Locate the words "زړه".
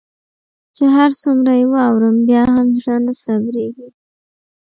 2.81-2.95